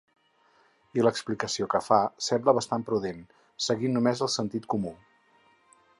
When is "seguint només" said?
3.69-4.25